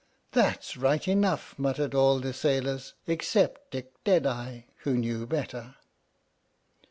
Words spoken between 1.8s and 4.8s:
all the sailors, except Dick Deadeye,